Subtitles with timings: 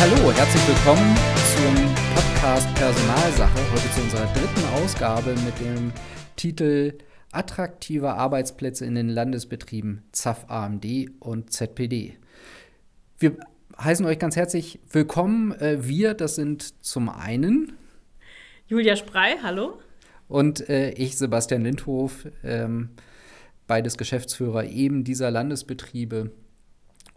[0.00, 1.16] hallo, herzlich willkommen
[1.56, 1.74] zum
[2.14, 3.58] Podcast Personalsache.
[3.72, 5.92] Heute zu unserer dritten Ausgabe mit dem
[6.36, 6.98] Titel
[7.32, 10.86] Attraktive Arbeitsplätze in den Landesbetrieben ZAF AMD
[11.20, 12.18] und ZPD.
[13.18, 13.36] Wir
[13.78, 15.52] heißen euch ganz herzlich willkommen.
[15.52, 17.72] Äh, wir, das sind zum einen
[18.68, 19.78] Julia Sprey, hallo.
[20.28, 22.90] Und äh, ich, Sebastian Lindhof, ähm,
[23.66, 26.32] beides Geschäftsführer eben dieser Landesbetriebe.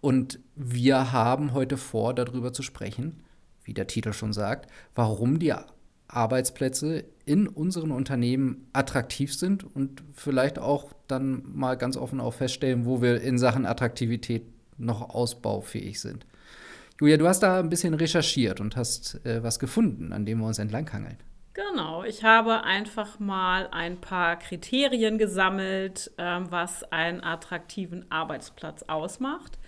[0.02, 3.24] Und wir haben heute vor, darüber zu sprechen,
[3.64, 5.54] wie der Titel schon sagt, warum die
[6.08, 12.86] Arbeitsplätze in unseren Unternehmen attraktiv sind und vielleicht auch dann mal ganz offen auch feststellen,
[12.86, 14.44] wo wir in Sachen Attraktivität
[14.78, 16.26] noch ausbaufähig sind.
[17.00, 20.48] Julia, du hast da ein bisschen recherchiert und hast äh, was gefunden, an dem wir
[20.48, 21.18] uns entlanghangeln.
[21.54, 29.60] Genau, ich habe einfach mal ein paar Kriterien gesammelt, ähm, was einen attraktiven Arbeitsplatz ausmacht.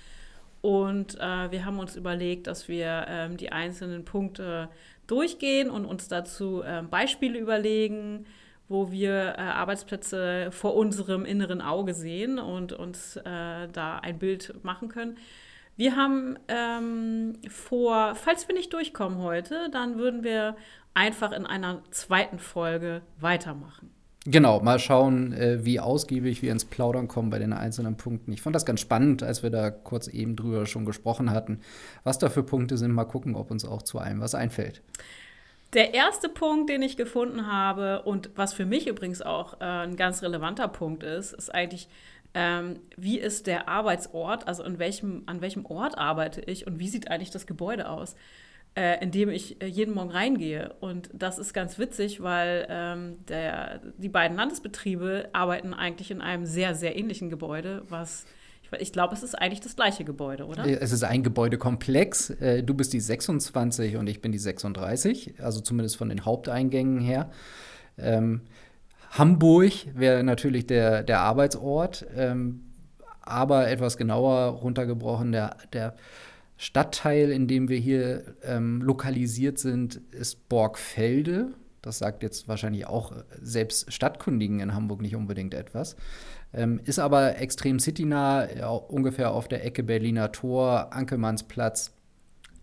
[0.62, 4.70] Und äh, wir haben uns überlegt, dass wir ähm, die einzelnen Punkte
[5.08, 8.26] durchgehen und uns dazu äh, Beispiele überlegen,
[8.70, 14.64] wo wir äh, Arbeitsplätze vor unserem inneren Auge sehen und uns äh, da ein Bild
[14.64, 15.18] machen können.
[15.78, 20.56] Wir haben ähm, vor, falls wir nicht durchkommen heute, dann würden wir
[20.94, 23.90] einfach in einer zweiten Folge weitermachen.
[24.26, 28.32] Genau, mal schauen, äh, wie ausgiebig wir ins Plaudern kommen bei den einzelnen Punkten.
[28.32, 31.60] Ich fand das ganz spannend, als wir da kurz eben drüber schon gesprochen hatten,
[32.04, 32.92] was da für Punkte sind.
[32.92, 34.84] Mal gucken, ob uns auch zu allem was einfällt.
[35.74, 39.96] Der erste Punkt, den ich gefunden habe und was für mich übrigens auch äh, ein
[39.96, 41.88] ganz relevanter Punkt ist, ist eigentlich,
[42.36, 47.10] ähm, wie ist der Arbeitsort, also welchem, an welchem Ort arbeite ich und wie sieht
[47.10, 48.16] eigentlich das Gebäude aus?
[48.76, 50.74] Äh, in dem ich äh, jeden Morgen reingehe.
[50.80, 56.46] Und das ist ganz witzig, weil ähm, der, die beiden Landesbetriebe arbeiten eigentlich in einem
[56.46, 58.26] sehr, sehr ähnlichen Gebäude, was
[58.64, 60.66] ich, ich glaube, es ist eigentlich das gleiche Gebäude, oder?
[60.66, 62.30] Äh, es ist ein Gebäudekomplex.
[62.30, 67.02] Äh, du bist die 26 und ich bin die 36, also zumindest von den Haupteingängen
[67.02, 67.30] her.
[67.98, 68.42] Ähm,
[69.12, 72.62] Hamburg wäre natürlich der, der Arbeitsort, ähm,
[73.22, 75.96] aber etwas genauer runtergebrochen, der, der
[76.62, 81.56] Stadtteil, in dem wir hier ähm, lokalisiert sind, ist Borgfelde.
[81.82, 85.96] Das sagt jetzt wahrscheinlich auch selbst Stadtkundigen in Hamburg nicht unbedingt etwas.
[86.54, 91.96] Ähm, ist aber extrem citynah, ja, ungefähr auf der Ecke Berliner Tor, Ankelmannsplatz.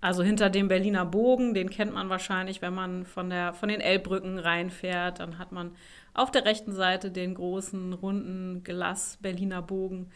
[0.01, 3.81] Also hinter dem Berliner Bogen, den kennt man wahrscheinlich, wenn man von, der, von den
[3.81, 5.19] Elbbrücken reinfährt.
[5.19, 5.73] Dann hat man
[6.15, 10.13] auf der rechten Seite den großen, runden Glas Berliner Bogen.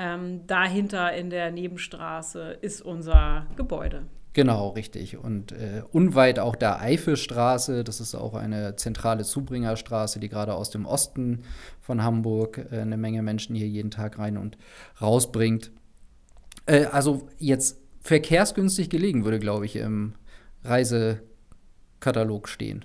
[0.00, 4.04] Ähm, dahinter in der Nebenstraße ist unser Gebäude.
[4.32, 5.16] Genau, richtig.
[5.16, 10.70] Und äh, unweit auch der Eifelstraße, das ist auch eine zentrale Zubringerstraße, die gerade aus
[10.70, 11.42] dem Osten
[11.80, 14.56] von Hamburg äh, eine Menge Menschen hier jeden Tag rein und
[15.00, 15.72] rausbringt.
[16.66, 20.14] Äh, also jetzt verkehrsgünstig gelegen würde, glaube ich, im
[20.62, 22.84] Reisekatalog stehen.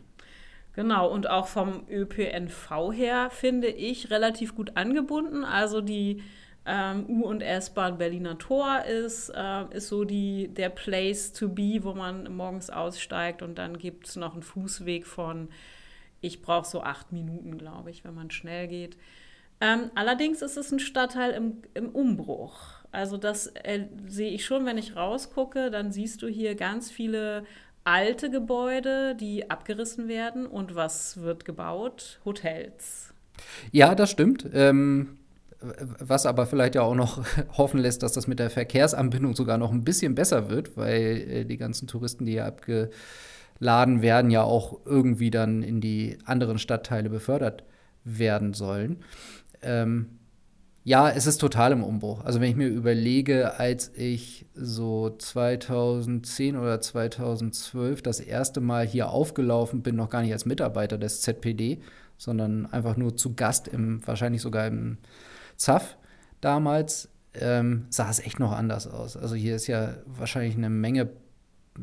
[0.74, 5.44] Genau, und auch vom ÖPNV her finde ich relativ gut angebunden.
[5.44, 6.24] Also die
[6.66, 11.80] ähm, U- und S-Bahn Berliner Tor ist, äh, ist so die, der Place to be,
[11.82, 13.42] wo man morgens aussteigt.
[13.42, 15.50] Und dann gibt es noch einen Fußweg von,
[16.22, 18.98] ich brauche so acht Minuten, glaube ich, wenn man schnell geht.
[19.60, 22.60] Ähm, allerdings ist es ein Stadtteil im, im Umbruch.
[22.92, 27.44] Also das äh, sehe ich schon, wenn ich rausgucke, dann siehst du hier ganz viele
[27.84, 30.46] alte Gebäude, die abgerissen werden.
[30.46, 32.22] Und was wird gebaut?
[32.24, 33.14] Hotels.
[33.72, 34.48] Ja, das stimmt.
[34.54, 35.18] Ähm
[36.00, 37.24] was aber vielleicht ja auch noch
[37.58, 41.46] hoffen lässt, dass das mit der Verkehrsanbindung sogar noch ein bisschen besser wird, weil äh,
[41.46, 47.10] die ganzen Touristen, die hier abgeladen werden, ja auch irgendwie dann in die anderen Stadtteile
[47.10, 47.64] befördert
[48.04, 49.04] werden sollen.
[49.62, 50.20] Ähm,
[50.86, 52.26] ja, es ist total im Umbruch.
[52.26, 59.10] Also wenn ich mir überlege, als ich so 2010 oder 2012 das erste Mal hier
[59.10, 61.80] aufgelaufen bin, noch gar nicht als Mitarbeiter des ZPD,
[62.18, 64.98] sondern einfach nur zu Gast im, wahrscheinlich sogar im
[65.58, 65.98] ZAF
[66.42, 69.16] damals ähm, sah es echt noch anders aus.
[69.18, 71.10] Also hier ist ja wahrscheinlich eine Menge,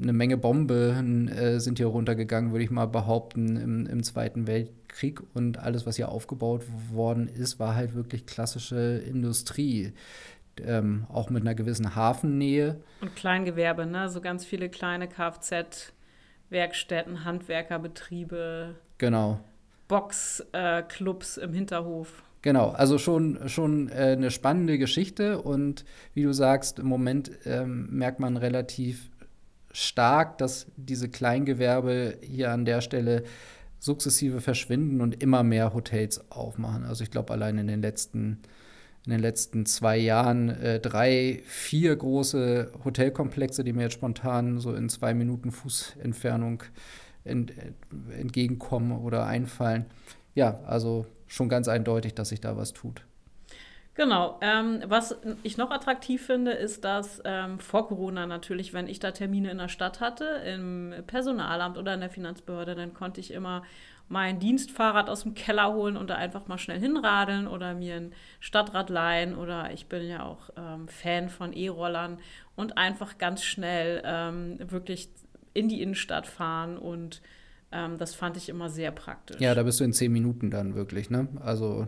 [0.01, 5.23] eine Menge Bomben äh, sind hier runtergegangen, würde ich mal behaupten, im, im, Zweiten Weltkrieg.
[5.35, 9.95] Und alles, was hier aufgebaut worden ist, war halt wirklich klassische Industrie.
[10.63, 12.83] Ähm, auch mit einer gewissen Hafennähe.
[13.01, 14.11] Und Kleingewerbe, ne?
[14.11, 18.75] So ganz viele kleine Kfz-Werkstätten, Handwerkerbetriebe.
[18.99, 19.41] Genau.
[19.89, 22.23] Boxclubs äh, im Hinterhof.
[22.43, 25.85] Genau, also schon, schon äh, eine spannende Geschichte und
[26.15, 29.11] wie du sagst, im Moment ähm, merkt man relativ
[29.73, 33.25] stark, dass diese Kleingewerbe hier an der Stelle
[33.79, 36.85] sukzessive verschwinden und immer mehr Hotels aufmachen.
[36.85, 38.41] Also ich glaube, allein in den letzten
[39.07, 44.75] in den letzten zwei Jahren äh, drei, vier große Hotelkomplexe, die mir jetzt spontan so
[44.75, 46.63] in zwei Minuten Fußentfernung
[47.25, 47.53] ent,
[48.17, 49.87] entgegenkommen oder einfallen.
[50.35, 53.03] Ja, also schon ganz eindeutig, dass sich da was tut.
[53.95, 54.39] Genau.
[54.41, 59.11] Ähm, was ich noch attraktiv finde, ist, dass ähm, vor Corona natürlich, wenn ich da
[59.11, 63.63] Termine in der Stadt hatte, im Personalamt oder in der Finanzbehörde, dann konnte ich immer
[64.09, 68.15] mein Dienstfahrrad aus dem Keller holen und da einfach mal schnell hinradeln oder mir ein
[68.41, 72.19] Stadtrad leihen oder ich bin ja auch ähm, Fan von E-Rollern
[72.57, 75.11] und einfach ganz schnell ähm, wirklich
[75.55, 77.23] in die Innenstadt fahren und
[77.73, 79.41] ähm, das fand ich immer sehr praktisch.
[79.41, 81.29] Ja, da bist du in zehn Minuten dann wirklich, ne?
[81.41, 81.87] Also,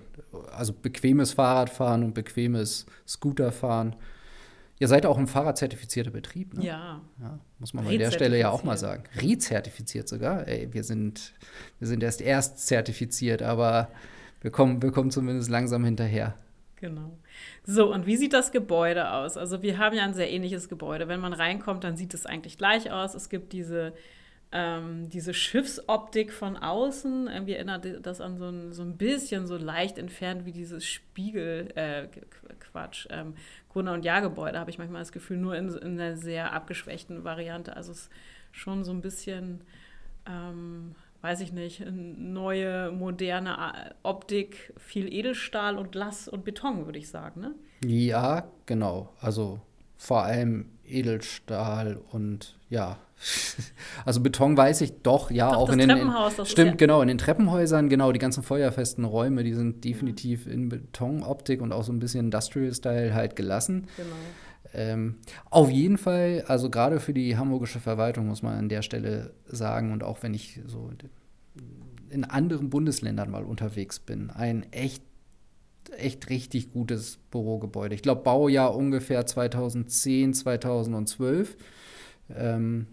[0.53, 3.97] also bequemes Fahrradfahren und bequemes Scooterfahren.
[4.79, 6.65] Ihr seid auch ein fahrradzertifizierter Betrieb, ne?
[6.65, 7.01] Ja.
[7.21, 9.05] ja muss man an der Stelle ja auch mal sagen.
[9.17, 10.47] Rezertifiziert sogar.
[10.47, 11.33] Ey, wir sind,
[11.79, 13.89] wir sind erst erst zertifiziert, aber
[14.41, 16.35] wir kommen, wir kommen zumindest langsam hinterher.
[16.77, 17.17] Genau.
[17.65, 19.37] So, und wie sieht das Gebäude aus?
[19.37, 21.07] Also wir haben ja ein sehr ähnliches Gebäude.
[21.07, 23.15] Wenn man reinkommt, dann sieht es eigentlich gleich aus.
[23.15, 23.95] Es gibt diese
[24.53, 27.27] ähm, diese Schiffsoptik von außen.
[27.27, 31.73] Irgendwie erinnert das an so ein, so ein bisschen so leicht entfernt wie dieses Spiegel,
[31.75, 32.09] äh,
[32.61, 33.35] Quatsch, ähm,
[33.71, 37.77] Gruner- und Jahrgebäude, habe ich manchmal das Gefühl, nur in, in einer sehr abgeschwächten Variante.
[37.77, 38.11] Also es ist
[38.53, 39.63] schon so ein bisschen,
[40.27, 46.99] ähm, weiß ich nicht, neue, moderne äh, Optik, viel Edelstahl und Glas und Beton, würde
[46.99, 47.55] ich sagen, ne?
[47.85, 49.13] Ja, genau.
[49.21, 49.61] Also
[49.97, 52.99] vor allem Edelstahl und ja,
[54.05, 57.03] also Beton weiß ich doch, ja, doch, auch in den Treppenhaus, das stimmt ja genau
[57.03, 61.85] in den Treppenhäusern, genau die ganzen feuerfesten Räume, die sind definitiv in Betonoptik und auch
[61.85, 63.87] so ein bisschen Industrial Style halt gelassen.
[63.97, 64.09] Genau.
[64.75, 65.17] Ähm,
[65.51, 69.93] auf jeden Fall, also gerade für die hamburgische Verwaltung muss man an der Stelle sagen
[69.93, 70.91] und auch wenn ich so
[72.09, 75.03] in anderen Bundesländern mal unterwegs bin, ein echt
[75.99, 77.95] echt richtig gutes Bürogebäude.
[77.95, 81.57] Ich glaube, Baujahr ungefähr 2010, 2012.
[82.35, 82.87] Ähm,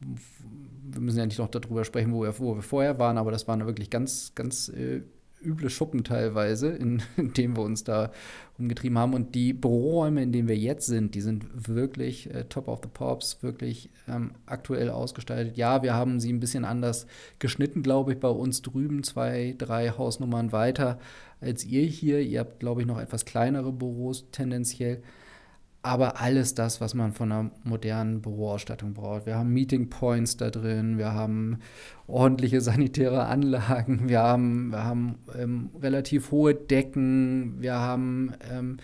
[0.00, 3.46] wir müssen ja nicht noch darüber sprechen, wo wir, wo wir vorher waren, aber das
[3.46, 5.02] waren wirklich ganz, ganz äh,
[5.42, 8.10] üble Schuppen teilweise, in, in denen wir uns da
[8.58, 9.14] umgetrieben haben.
[9.14, 12.88] Und die Büroräume, in denen wir jetzt sind, die sind wirklich äh, top of the
[12.92, 15.56] pops, wirklich ähm, aktuell ausgestaltet.
[15.56, 17.06] Ja, wir haben sie ein bisschen anders
[17.38, 20.98] geschnitten, glaube ich, bei uns drüben, zwei, drei Hausnummern weiter
[21.40, 22.20] als ihr hier.
[22.20, 25.02] Ihr habt, glaube ich, noch etwas kleinere Büros tendenziell
[25.82, 29.24] aber alles das, was man von einer modernen Büroausstattung braucht.
[29.24, 31.60] Wir haben Meeting Points da drin, wir haben
[32.06, 38.76] ordentliche sanitäre Anlagen, wir haben, wir haben ähm, relativ hohe Decken, wir haben ähm,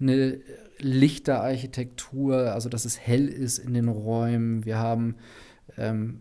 [0.00, 0.40] eine
[0.78, 5.16] Lichterarchitektur, also dass es hell ist in den Räumen, wir haben
[5.78, 6.20] ähm,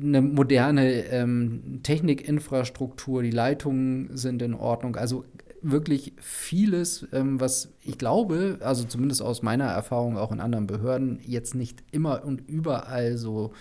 [0.00, 4.96] eine moderne ähm, Technikinfrastruktur, die Leitungen sind in Ordnung.
[4.96, 5.24] Also
[5.62, 11.20] wirklich vieles, ähm, was ich glaube, also zumindest aus meiner Erfahrung auch in anderen Behörden,
[11.24, 13.52] jetzt nicht immer und überall so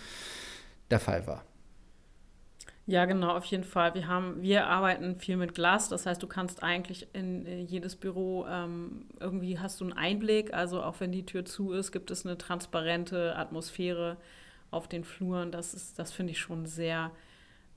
[0.92, 1.44] der Fall war.
[2.88, 3.96] Ja, genau, auf jeden Fall.
[3.96, 7.96] Wir haben, wir arbeiten viel mit Glas, das heißt, du kannst eigentlich in äh, jedes
[7.96, 10.54] Büro ähm, irgendwie hast du einen Einblick.
[10.54, 14.18] Also auch wenn die Tür zu ist, gibt es eine transparente Atmosphäre
[14.70, 15.52] auf den Fluren.
[15.52, 17.10] Das ist, das finde ich schon sehr,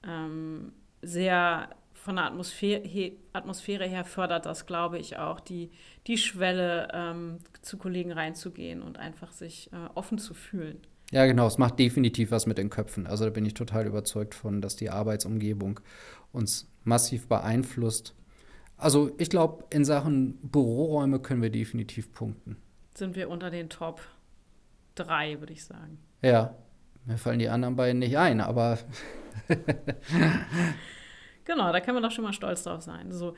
[0.07, 1.71] ähm, sehr
[2.03, 5.71] von der Atmosphäre, Atmosphäre her fördert das, glaube ich, auch die,
[6.07, 10.79] die Schwelle, ähm, zu Kollegen reinzugehen und einfach sich äh, offen zu fühlen.
[11.11, 13.07] Ja, genau, es macht definitiv was mit den Köpfen.
[13.07, 15.81] Also da bin ich total überzeugt von, dass die Arbeitsumgebung
[16.33, 18.15] uns massiv beeinflusst.
[18.77, 22.57] Also ich glaube, in Sachen Büroräume können wir definitiv punkten.
[22.95, 24.01] Sind wir unter den Top
[24.97, 25.99] 3, würde ich sagen.
[26.23, 26.55] Ja,
[27.07, 28.79] mir fallen die anderen beiden nicht ein, aber
[31.49, 33.11] Genau, da kann man doch schon mal stolz drauf sein.
[33.11, 33.35] So,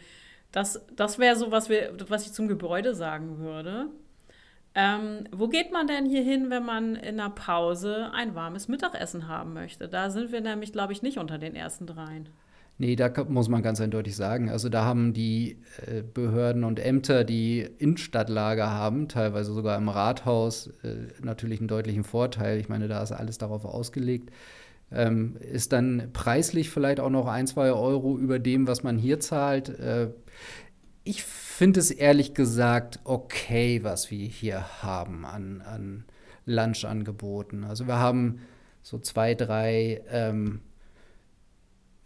[0.51, 3.87] das das wäre so, was, wir, was ich zum Gebäude sagen würde.
[4.75, 9.29] Ähm, wo geht man denn hier hin, wenn man in der Pause ein warmes Mittagessen
[9.29, 9.89] haben möchte?
[9.89, 12.29] Da sind wir nämlich, glaube ich, nicht unter den ersten dreien.
[12.79, 14.51] Nee, da muss man ganz eindeutig sagen.
[14.51, 20.69] Also da haben die äh, Behörden und Ämter, die Innenstadtlager haben, teilweise sogar im Rathaus,
[20.83, 22.59] äh, natürlich einen deutlichen Vorteil.
[22.59, 24.31] Ich meine, da ist alles darauf ausgelegt
[24.93, 29.21] ähm, ist dann preislich vielleicht auch noch ein, zwei Euro über dem, was man hier
[29.21, 29.69] zahlt.
[29.69, 30.09] Äh,
[31.05, 36.05] ich finde es ehrlich gesagt okay, was wir hier haben an, an
[36.47, 37.65] Lunchangeboten.
[37.65, 38.41] Also wir haben
[38.83, 40.61] so zwei, drei ähm,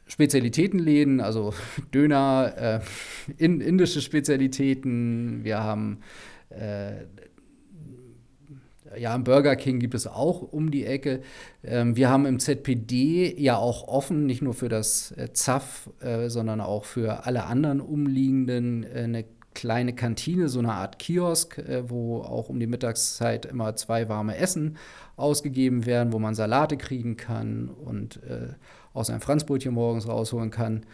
[0.07, 1.55] Spezialitätenläden, also
[1.95, 2.81] Döner, äh,
[3.43, 5.45] in, indische Spezialitäten.
[5.45, 6.01] Wir haben
[6.51, 7.07] äh,
[8.99, 11.21] ja, im Burger King gibt es auch um die Ecke.
[11.63, 16.29] Ähm, wir haben im ZPD ja auch offen, nicht nur für das äh, ZAF, äh,
[16.29, 19.25] sondern auch für alle anderen umliegenden äh, eine
[19.55, 24.37] kleine Kantine, so eine Art Kiosk, äh, wo auch um die Mittagszeit immer zwei warme
[24.37, 24.77] Essen
[25.17, 28.49] ausgegeben werden, wo man Salate kriegen kann und äh,
[28.93, 30.85] aus einem Franzbrötchen morgens rausholen kann.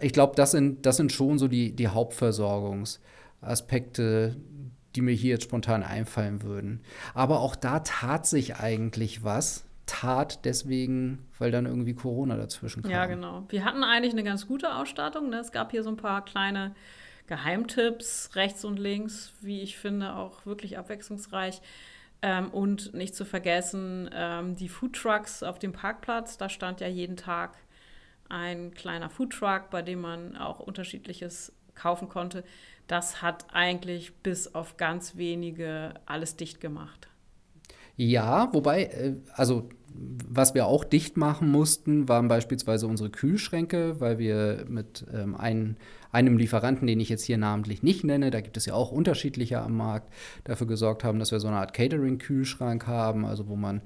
[0.00, 4.36] Ich glaube, das sind, das sind schon so die, die Hauptversorgungsaspekte,
[4.94, 6.80] die mir hier jetzt spontan einfallen würden.
[7.14, 9.64] Aber auch da tat sich eigentlich was.
[9.86, 12.90] Tat deswegen, weil dann irgendwie Corona dazwischen kam.
[12.90, 13.44] Ja, genau.
[13.48, 15.28] Wir hatten eigentlich eine ganz gute Ausstattung.
[15.28, 15.38] Ne?
[15.38, 16.74] Es gab hier so ein paar kleine
[17.26, 21.60] Geheimtipps rechts und links, wie ich finde, auch wirklich abwechslungsreich.
[22.22, 26.38] Ähm, und nicht zu vergessen, ähm, die Foodtrucks auf dem Parkplatz.
[26.38, 27.56] Da stand ja jeden Tag
[28.28, 32.44] ein kleiner Foodtruck, bei dem man auch unterschiedliches kaufen konnte.
[32.86, 37.08] Das hat eigentlich bis auf ganz wenige alles dicht gemacht.
[37.96, 44.18] Ja, wobei, äh, also was wir auch dicht machen mussten, waren beispielsweise unsere Kühlschränke, weil
[44.18, 45.76] wir mit ähm, ein,
[46.10, 49.60] einem Lieferanten, den ich jetzt hier namentlich nicht nenne, da gibt es ja auch unterschiedliche
[49.60, 50.12] am Markt,
[50.44, 53.82] dafür gesorgt haben, dass wir so eine Art Catering-Kühlschrank haben, also wo man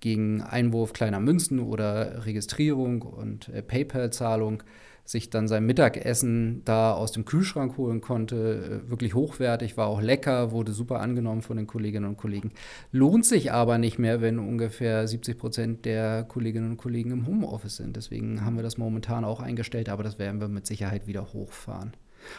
[0.00, 4.62] gegen Einwurf kleiner Münzen oder Registrierung und äh, PayPal-Zahlung
[5.04, 8.82] sich dann sein Mittagessen da aus dem Kühlschrank holen konnte.
[8.86, 12.52] Äh, wirklich hochwertig, war auch lecker, wurde super angenommen von den Kolleginnen und Kollegen.
[12.90, 17.76] Lohnt sich aber nicht mehr, wenn ungefähr 70 Prozent der Kolleginnen und Kollegen im Homeoffice
[17.76, 17.96] sind.
[17.96, 21.92] Deswegen haben wir das momentan auch eingestellt, aber das werden wir mit Sicherheit wieder hochfahren.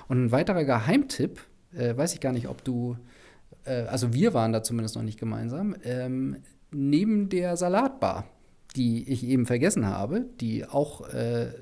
[0.07, 1.41] Und ein weiterer Geheimtipp,
[1.74, 2.98] äh, weiß ich gar nicht, ob du,
[3.65, 6.38] äh, also wir waren da zumindest noch nicht gemeinsam, ähm,
[6.72, 8.25] neben der Salatbar,
[8.75, 11.53] die ich eben vergessen habe, die auch äh,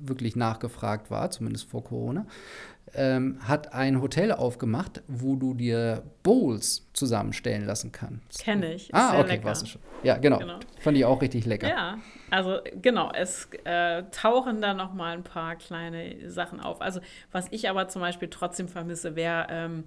[0.00, 2.26] wirklich nachgefragt war, zumindest vor Corona,
[2.94, 8.42] ähm, hat ein Hotel aufgemacht, wo du dir Bowls zusammenstellen lassen kannst.
[8.42, 8.94] Kenne ich.
[8.94, 9.44] ah, okay, lecker.
[9.44, 9.80] warst du schon.
[10.02, 10.38] Ja, genau.
[10.38, 10.58] genau.
[10.80, 11.68] Fand ich auch richtig lecker.
[11.68, 11.98] Ja,
[12.30, 16.80] also genau, es äh, tauchen da noch mal ein paar kleine Sachen auf.
[16.80, 19.84] Also was ich aber zum Beispiel trotzdem vermisse, wäre ähm,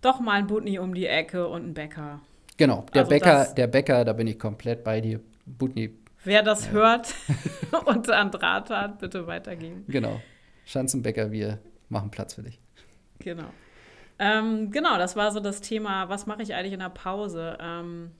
[0.00, 2.20] doch mal ein Butni um die Ecke und ein Bäcker.
[2.56, 5.20] Genau, der also Bäcker, der Bäcker, da bin ich komplett bei dir.
[5.44, 6.72] Butni Wer das ja.
[6.72, 7.14] hört
[7.86, 9.84] und an Draht hat, bitte weitergehen.
[9.88, 10.20] Genau.
[10.64, 11.58] Schanzenbäcker, wir
[11.88, 12.60] machen Platz für dich.
[13.20, 13.48] Genau.
[14.18, 17.56] Ähm, genau, das war so das Thema, was mache ich eigentlich in der Pause?
[17.60, 18.10] Ähm,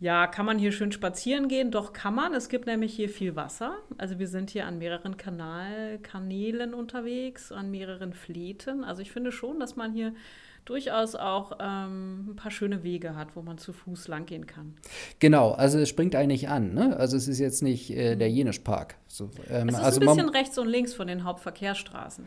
[0.00, 1.70] ja, kann man hier schön spazieren gehen?
[1.70, 2.32] Doch kann man.
[2.32, 3.76] Es gibt nämlich hier viel Wasser.
[3.98, 8.82] Also wir sind hier an mehreren Kanal, Kanälen unterwegs, an mehreren Fläten.
[8.82, 10.14] Also ich finde schon, dass man hier
[10.64, 14.74] durchaus auch ähm, ein paar schöne Wege hat, wo man zu Fuß langgehen kann.
[15.18, 16.74] Genau, also es springt eigentlich an.
[16.74, 16.96] Ne?
[16.96, 18.34] Also es ist jetzt nicht äh, der mhm.
[18.34, 18.96] Jenischpark.
[19.08, 22.24] So, ähm, es ist also ein bisschen rechts und links von den Hauptverkehrsstraßen.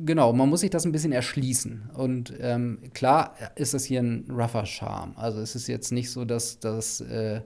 [0.00, 1.90] Genau, man muss sich das ein bisschen erschließen.
[1.94, 5.14] Und ähm, klar ist das hier ein rougher Charme.
[5.16, 7.42] Also es ist jetzt nicht so, dass das, äh,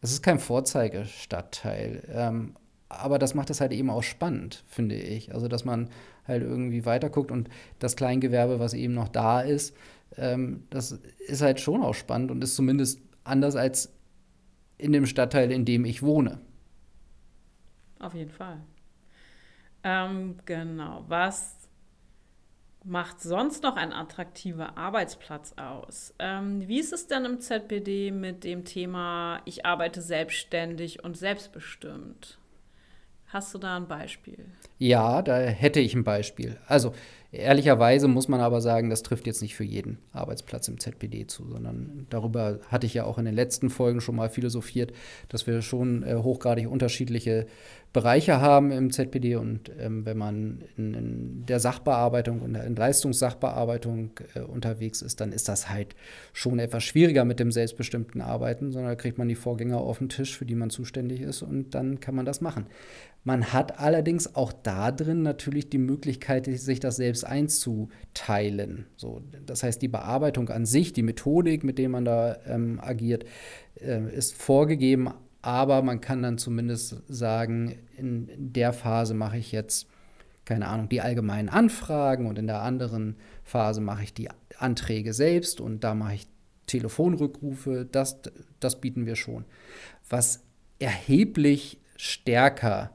[0.00, 2.02] es ist kein Vorzeigestadtteil.
[2.08, 2.54] Ähm,
[2.98, 5.34] aber das macht es halt eben auch spannend, finde ich.
[5.34, 5.90] Also, dass man
[6.26, 7.48] halt irgendwie weiterguckt und
[7.78, 9.76] das Kleingewerbe, was eben noch da ist,
[10.16, 10.92] ähm, das
[11.26, 13.92] ist halt schon auch spannend und ist zumindest anders als
[14.78, 16.40] in dem Stadtteil, in dem ich wohne.
[17.98, 18.60] Auf jeden Fall.
[19.82, 21.04] Ähm, genau.
[21.08, 21.68] Was
[22.84, 26.14] macht sonst noch ein attraktiver Arbeitsplatz aus?
[26.18, 32.38] Ähm, wie ist es denn im ZBD mit dem Thema, ich arbeite selbstständig und selbstbestimmt?
[33.36, 34.46] Hast du da ein Beispiel?
[34.78, 36.56] Ja, da hätte ich ein Beispiel.
[36.66, 36.94] Also
[37.32, 41.46] ehrlicherweise muss man aber sagen, das trifft jetzt nicht für jeden Arbeitsplatz im ZPD zu,
[41.46, 44.94] sondern darüber hatte ich ja auch in den letzten Folgen schon mal philosophiert,
[45.28, 47.46] dass wir schon äh, hochgradig unterschiedliche
[47.92, 54.10] Bereiche haben im ZPD und ähm, wenn man in, in, der Sachbearbeitung und in Leistungssachbearbeitung
[54.34, 55.96] äh, unterwegs ist, dann ist das halt
[56.32, 60.10] schon etwas schwieriger mit dem selbstbestimmten Arbeiten, sondern da kriegt man die Vorgänger auf den
[60.10, 62.66] Tisch, für die man zuständig ist und dann kann man das machen.
[63.24, 68.86] Man hat allerdings auch da drin natürlich die Möglichkeit, sich das selbst einzuteilen.
[68.96, 73.24] So, das heißt, die Bearbeitung an sich, die Methodik, mit der man da ähm, agiert,
[73.80, 75.10] äh, ist vorgegeben,
[75.46, 79.86] aber man kann dann zumindest sagen, in der Phase mache ich jetzt,
[80.44, 85.60] keine Ahnung, die allgemeinen Anfragen und in der anderen Phase mache ich die Anträge selbst
[85.60, 86.26] und da mache ich
[86.66, 87.86] Telefonrückrufe.
[87.88, 88.18] Das,
[88.58, 89.44] das bieten wir schon.
[90.08, 90.42] Was
[90.80, 92.90] erheblich stärker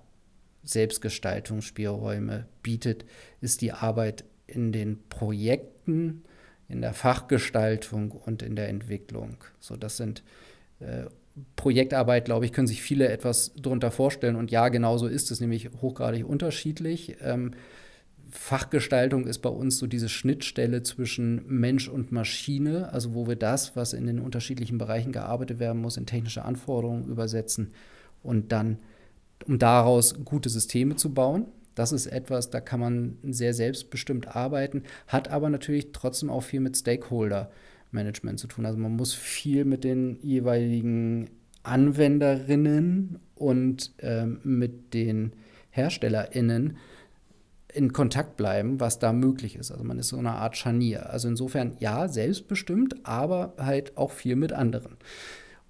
[0.63, 3.05] Selbstgestaltungsspielräume bietet,
[3.39, 6.25] ist die Arbeit in den Projekten,
[6.67, 9.37] in der Fachgestaltung und in der Entwicklung.
[9.61, 10.21] So, das sind
[10.81, 11.05] äh,
[11.55, 14.35] Projektarbeit, glaube ich, können sich viele etwas darunter vorstellen.
[14.35, 17.15] Und ja, genau so ist es, nämlich hochgradig unterschiedlich.
[17.21, 17.51] Ähm,
[18.31, 23.75] Fachgestaltung ist bei uns so diese Schnittstelle zwischen Mensch und Maschine, also wo wir das,
[23.75, 27.71] was in den unterschiedlichen Bereichen gearbeitet werden muss, in technische Anforderungen übersetzen
[28.23, 28.79] und dann,
[29.47, 31.47] um daraus gute Systeme zu bauen.
[31.75, 36.59] Das ist etwas, da kann man sehr selbstbestimmt arbeiten, hat aber natürlich trotzdem auch viel
[36.59, 36.75] mit
[37.91, 38.65] Stakeholder-Management zu tun.
[38.65, 41.29] Also man muss viel mit den jeweiligen
[41.63, 45.33] Anwenderinnen und ähm, mit den
[45.69, 46.77] HerstellerInnen
[47.73, 49.71] in Kontakt bleiben, was da möglich ist.
[49.71, 51.09] Also man ist so eine Art Scharnier.
[51.09, 54.97] Also insofern ja, selbstbestimmt, aber halt auch viel mit anderen.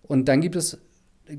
[0.02, 0.80] Und dann gibt es,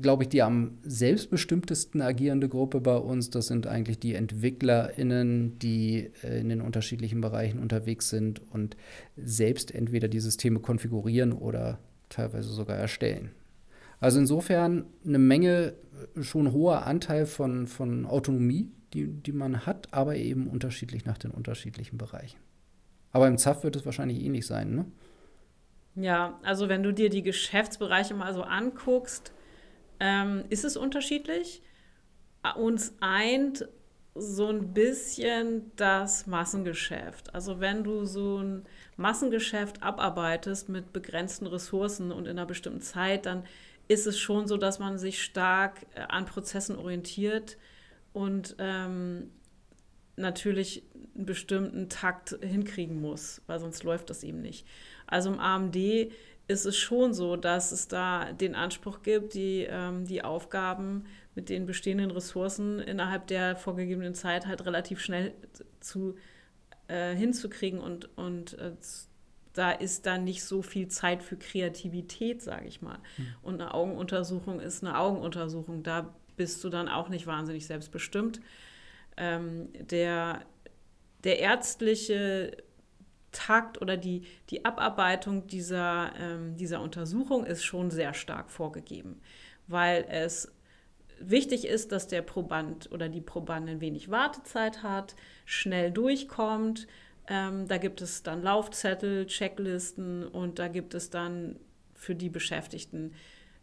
[0.01, 3.29] glaube ich, die am selbstbestimmtesten agierende Gruppe bei uns.
[3.29, 8.75] Das sind eigentlich die EntwicklerInnen, die äh, in den unterschiedlichen Bereichen unterwegs sind und
[9.15, 13.31] selbst entweder die Systeme konfigurieren oder teilweise sogar erstellen.
[13.99, 15.73] Also insofern eine Menge,
[16.15, 21.17] äh, schon hoher Anteil von, von Autonomie, die, die man hat, aber eben unterschiedlich nach
[21.17, 22.37] den unterschiedlichen Bereichen.
[23.11, 24.85] Aber im ZAF wird es wahrscheinlich ähnlich sein, ne?
[25.95, 29.31] Ja, also wenn du dir die Geschäftsbereiche mal so anguckst,
[29.99, 31.61] ähm, ist es unterschiedlich.
[32.55, 33.67] Uns eint
[34.15, 37.33] so ein bisschen das Massengeschäft.
[37.33, 43.25] Also wenn du so ein Massengeschäft abarbeitest mit begrenzten Ressourcen und in einer bestimmten Zeit,
[43.25, 43.43] dann
[43.87, 47.57] ist es schon so, dass man sich stark äh, an Prozessen orientiert
[48.13, 49.31] und ähm,
[50.15, 50.83] natürlich
[51.15, 54.67] einen bestimmten Takt hinkriegen muss, weil sonst läuft das eben nicht.
[55.07, 55.75] Also im AMD
[56.47, 61.49] ist es schon so, dass es da den Anspruch gibt, die, ähm, die Aufgaben mit
[61.49, 65.33] den bestehenden Ressourcen innerhalb der vorgegebenen Zeit halt relativ schnell
[65.79, 66.15] zu,
[66.87, 68.73] äh, hinzukriegen und, und äh,
[69.53, 72.97] da ist dann nicht so viel Zeit für Kreativität, sage ich mal.
[73.17, 73.27] Mhm.
[73.43, 75.83] Und eine Augenuntersuchung ist eine Augenuntersuchung.
[75.83, 78.41] Da bist du dann auch nicht wahnsinnig selbstbestimmt.
[79.15, 80.41] Ähm, der,
[81.23, 82.57] der ärztliche
[83.33, 89.19] Takt oder die, die Abarbeitung dieser, ähm, dieser Untersuchung ist schon sehr stark vorgegeben,
[89.67, 90.51] weil es
[91.19, 96.87] wichtig ist, dass der Proband oder die Probandin wenig Wartezeit hat, schnell durchkommt,
[97.27, 101.57] ähm, da gibt es dann Laufzettel, Checklisten und da gibt es dann
[101.93, 103.13] für die Beschäftigten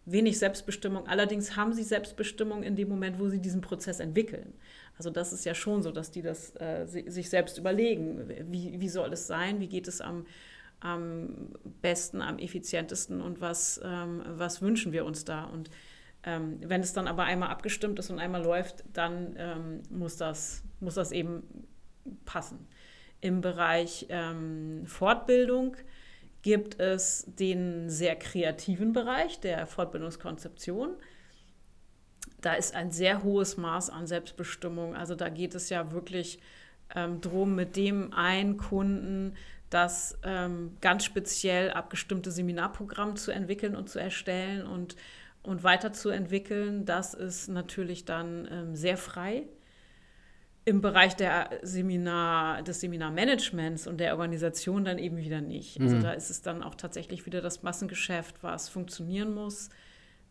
[0.07, 1.07] wenig Selbstbestimmung.
[1.07, 4.55] Allerdings haben sie Selbstbestimmung in dem Moment, wo sie diesen Prozess entwickeln.
[5.01, 8.89] Also das ist ja schon so, dass die das äh, sich selbst überlegen, wie, wie
[8.91, 10.27] soll es sein, wie geht es am,
[10.81, 15.45] am besten, am effizientesten und was, ähm, was wünschen wir uns da.
[15.45, 15.71] Und
[16.23, 20.65] ähm, wenn es dann aber einmal abgestimmt ist und einmal läuft, dann ähm, muss, das,
[20.81, 21.45] muss das eben
[22.27, 22.69] passen.
[23.23, 25.79] Im Bereich ähm, Fortbildung
[26.43, 30.91] gibt es den sehr kreativen Bereich der Fortbildungskonzeption.
[32.41, 34.95] Da ist ein sehr hohes Maß an Selbstbestimmung.
[34.95, 36.41] Also da geht es ja wirklich
[36.95, 39.35] ähm, darum, mit dem einen Kunden
[39.69, 44.97] das ähm, ganz speziell abgestimmte Seminarprogramm zu entwickeln und zu erstellen und,
[45.43, 46.85] und weiterzuentwickeln.
[46.85, 49.45] Das ist natürlich dann ähm, sehr frei
[50.65, 55.81] im Bereich der Seminar, des Seminarmanagements und der Organisation dann eben wieder nicht.
[55.81, 56.03] Also mhm.
[56.03, 59.71] da ist es dann auch tatsächlich wieder das Massengeschäft, was funktionieren muss.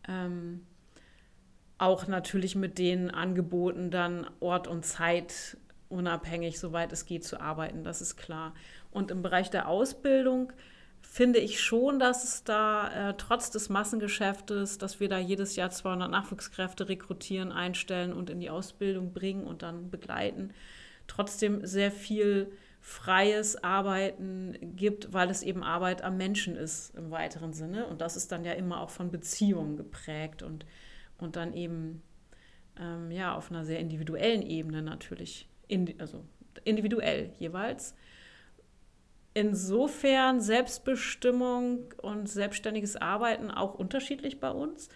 [0.08, 0.66] Ähm,
[1.80, 5.56] auch natürlich mit den Angeboten dann Ort und Zeit
[5.88, 8.54] unabhängig, soweit es geht, zu arbeiten, das ist klar.
[8.90, 10.52] Und im Bereich der Ausbildung
[11.00, 15.70] finde ich schon, dass es da äh, trotz des Massengeschäftes, dass wir da jedes Jahr
[15.70, 20.52] 200 Nachwuchskräfte rekrutieren, einstellen und in die Ausbildung bringen und dann begleiten,
[21.06, 27.54] trotzdem sehr viel freies Arbeiten gibt, weil es eben Arbeit am Menschen ist im weiteren
[27.54, 27.86] Sinne.
[27.86, 30.66] Und das ist dann ja immer auch von Beziehungen geprägt und,
[31.22, 32.02] und dann eben
[32.78, 36.24] ähm, ja auf einer sehr individuellen Ebene natürlich, in, also
[36.64, 37.94] individuell jeweils
[39.34, 44.88] insofern Selbstbestimmung und selbstständiges Arbeiten auch unterschiedlich bei uns.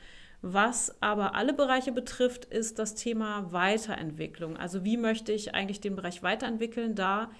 [0.42, 4.56] Was aber alle Bereiche betrifft, ist das Thema Weiterentwicklung.
[4.56, 6.94] Also wie möchte ich eigentlich den Bereich weiterentwickeln?
[6.94, 7.30] Da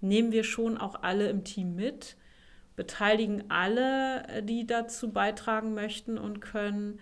[0.00, 2.16] nehmen wir schon auch alle im Team mit,
[2.76, 7.00] beteiligen alle, die dazu beitragen möchten und können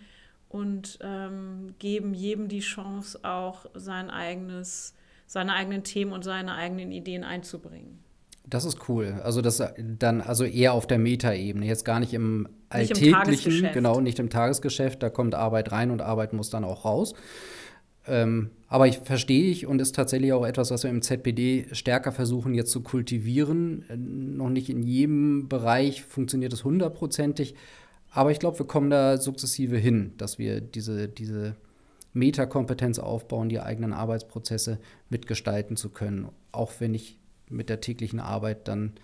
[0.50, 4.94] und ähm, geben jedem die Chance, auch sein eigenes,
[5.26, 8.00] seine eigenen Themen und seine eigenen Ideen einzubringen.
[8.46, 9.20] Das ist cool.
[9.22, 13.72] Also das dann also eher auf der Metaebene, jetzt gar nicht im alltäglichen, nicht im
[13.72, 15.02] genau, nicht im Tagesgeschäft.
[15.02, 17.14] Da kommt Arbeit rein und Arbeit muss dann auch raus.
[18.08, 22.10] Ähm, aber ich verstehe ich und ist tatsächlich auch etwas, was wir im ZPD stärker
[22.10, 23.84] versuchen jetzt zu kultivieren.
[23.88, 27.54] Äh, noch nicht in jedem Bereich funktioniert es hundertprozentig,
[28.10, 31.56] aber ich glaube, wir kommen da sukzessive hin, dass wir diese, diese
[32.12, 37.18] Metakompetenz aufbauen, die eigenen Arbeitsprozesse mitgestalten zu können, auch wenn ich
[37.48, 38.94] mit der täglichen Arbeit dann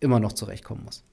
[0.00, 1.04] immer noch zurechtkommen muss.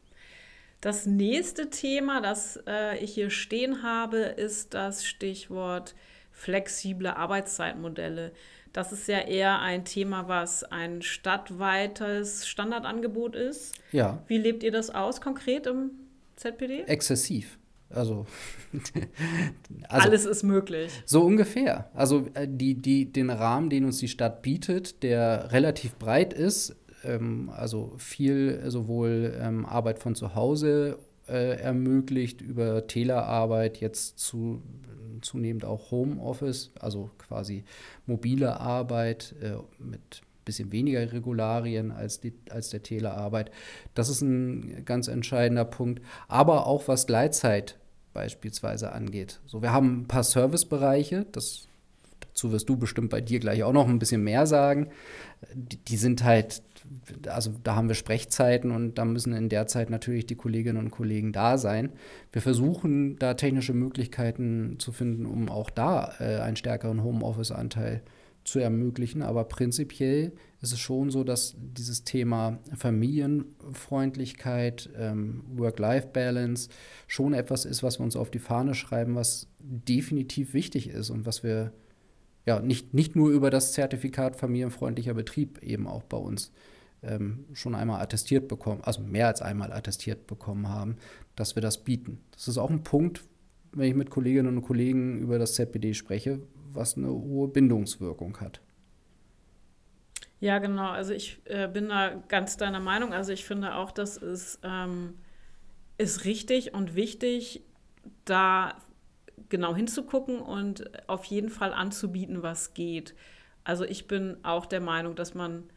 [0.82, 5.94] Das nächste Thema, das äh, ich hier stehen habe, ist das Stichwort
[6.32, 8.32] flexible Arbeitszeitmodelle.
[8.72, 13.76] Das ist ja eher ein Thema, was ein stadtweites Standardangebot ist.
[13.92, 14.24] Ja.
[14.28, 15.92] Wie lebt ihr das aus konkret im
[16.40, 16.86] ZPD?
[16.88, 17.60] Exzessiv.
[17.90, 18.26] Also,
[19.90, 20.92] also, alles ist möglich.
[21.06, 21.90] So ungefähr.
[21.94, 26.76] Also äh, die, die, den Rahmen, den uns die Stadt bietet, der relativ breit ist,
[27.04, 34.62] ähm, also viel sowohl ähm, Arbeit von zu Hause äh, ermöglicht, über Telearbeit jetzt zu,
[35.22, 37.64] zunehmend auch Homeoffice, also quasi
[38.06, 43.52] mobile Arbeit äh, mit bisschen weniger Regularien als, die, als der Telearbeit.
[43.94, 46.02] Das ist ein ganz entscheidender Punkt.
[46.28, 47.78] Aber auch was Gleitzeit
[48.14, 49.40] beispielsweise angeht.
[49.46, 51.68] So, wir haben ein paar Servicebereiche, das,
[52.22, 54.90] dazu wirst du bestimmt bei dir gleich auch noch ein bisschen mehr sagen.
[55.54, 56.64] Die, die sind halt
[57.28, 60.92] also da haben wir Sprechzeiten und da müssen in der Zeit natürlich die Kolleginnen und
[60.92, 61.92] Kollegen da sein.
[62.32, 68.02] Wir versuchen da technische Möglichkeiten zu finden, um auch da äh, einen stärkeren Homeoffice-Anteil
[68.50, 69.22] zu ermöglichen.
[69.22, 76.70] Aber prinzipiell ist es schon so, dass dieses Thema Familienfreundlichkeit, ähm, Work-Life-Balance
[77.08, 81.26] schon etwas ist, was wir uns auf die Fahne schreiben, was definitiv wichtig ist und
[81.26, 81.74] was wir
[82.46, 86.52] ja nicht, nicht nur über das Zertifikat familienfreundlicher Betrieb eben auch bei uns
[87.04, 90.98] ähm, schon einmal attestiert bekommen, also mehr als einmal attestiert bekommen haben,
[91.36, 92.20] dass wir das bieten.
[92.32, 93.24] Das ist auch ein Punkt,
[93.72, 96.42] wenn ich mit Kolleginnen und Kollegen über das ZBD spreche,
[96.74, 98.62] was eine hohe Bindungswirkung hat.
[100.40, 100.90] Ja, genau.
[100.90, 103.14] Also ich äh, bin da ganz deiner Meinung.
[103.14, 105.16] Also ich finde auch, das ist, ähm,
[105.98, 107.64] ist richtig und wichtig,
[108.26, 108.76] da
[109.50, 113.16] genau hinzugucken und auf jeden Fall anzubieten, was geht.
[113.64, 115.70] Also ich bin auch der Meinung, dass man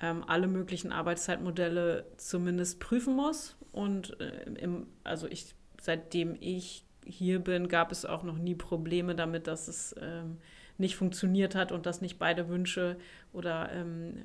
[0.00, 3.56] ähm, alle möglichen Arbeitszeitmodelle zumindest prüfen muss.
[3.72, 9.14] Und äh, im, also ich, seitdem ich hier bin, gab es auch noch nie Probleme
[9.14, 10.38] damit, dass es ähm,
[10.78, 12.96] nicht funktioniert hat und dass nicht beide Wünsche
[13.32, 14.24] oder ähm,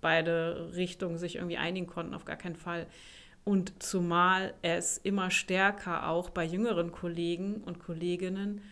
[0.00, 2.86] beide Richtungen sich irgendwie einigen konnten, auf gar keinen Fall.
[3.44, 8.62] Und zumal es immer stärker auch bei jüngeren Kollegen und Kolleginnen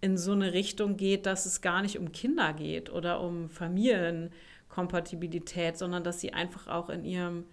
[0.00, 4.30] in so eine Richtung geht, dass es gar nicht um Kinder geht oder um Familien
[4.68, 7.44] Kompatibilität, sondern dass sie einfach auch in ihrem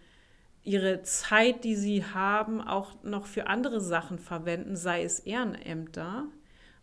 [0.64, 6.26] ihre Zeit, die sie haben, auch noch für andere Sachen verwenden, sei es Ehrenämter,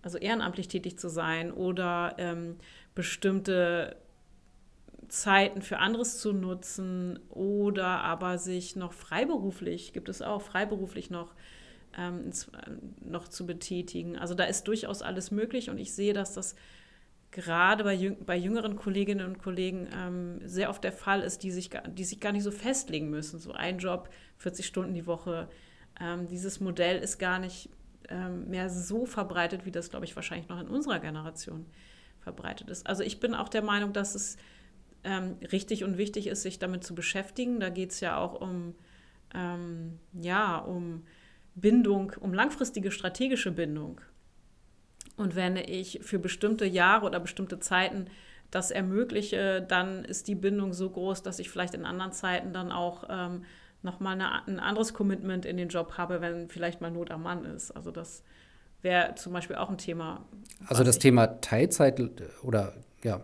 [0.03, 2.57] also ehrenamtlich tätig zu sein oder ähm,
[2.95, 3.97] bestimmte
[5.09, 11.35] Zeiten für anderes zu nutzen oder aber sich noch freiberuflich, gibt es auch freiberuflich noch,
[11.99, 12.31] ähm,
[13.01, 14.17] noch zu betätigen.
[14.17, 16.55] Also da ist durchaus alles möglich und ich sehe, dass das
[17.31, 21.51] gerade bei, jüng bei jüngeren Kolleginnen und Kollegen ähm, sehr oft der Fall ist, die
[21.51, 23.39] sich, die sich gar nicht so festlegen müssen.
[23.39, 25.49] So ein Job, 40 Stunden die Woche.
[26.01, 27.71] Ähm, dieses Modell ist gar nicht
[28.09, 31.67] ähm, mehr so verbreitet, wie das, glaube ich, wahrscheinlich noch in unserer Generation
[32.21, 32.87] verbreitet ist.
[32.87, 34.37] Also ich bin auch der Meinung, dass es
[35.05, 37.61] ähm, richtig und wichtig ist, sich damit zu beschäftigen.
[37.61, 38.75] Da geht es ja auch um,
[39.35, 41.05] ähm, ja, um
[41.55, 44.01] Bindung, um langfristige strategische Bindung.
[45.21, 48.07] Und wenn ich für bestimmte Jahre oder bestimmte Zeiten
[48.51, 52.73] das ermögliche, dann ist die Bindung so groß, dass ich vielleicht in anderen Zeiten dann
[52.73, 53.45] auch ähm,
[53.83, 57.45] nochmal eine, ein anderes Commitment in den Job habe, wenn vielleicht mal Not am Mann
[57.45, 57.71] ist.
[57.71, 58.23] Also das
[58.83, 60.25] wäre zum Beispiel auch ein Thema.
[60.67, 62.01] Also das Thema Teilzeit
[62.43, 63.21] oder ja,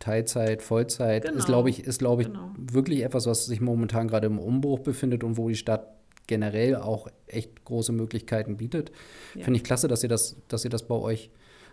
[0.00, 1.38] Teilzeit, Vollzeit genau.
[1.38, 2.50] ist, glaube ich, ist, glaube ich, genau.
[2.56, 5.95] wirklich etwas, was sich momentan gerade im Umbruch befindet und wo die Stadt
[6.26, 8.92] generell auch echt große Möglichkeiten bietet.
[9.34, 9.44] Ja.
[9.44, 11.30] Finde ich klasse, dass ihr das, dass ihr das bei euch